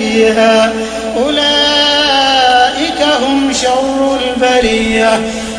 [0.00, 0.72] فيها.
[1.16, 5.14] أولئك هم شر البرية.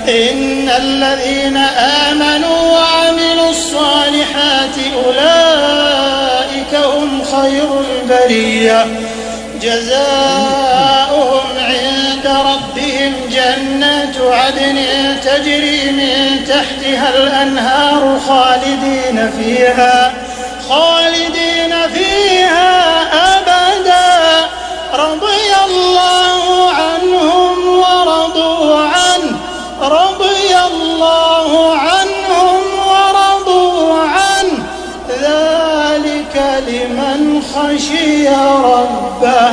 [0.07, 1.57] إن الذين
[2.07, 4.75] آمنوا وعملوا الصالحات
[5.05, 8.85] أولئك هم خير البرية.
[9.61, 14.79] جزاؤهم عند ربهم جنات عدن
[15.25, 20.13] تجري من تحتها الأنهار خالدين فيها.
[20.69, 21.40] خالدين
[36.67, 39.51] لمن خشي ربه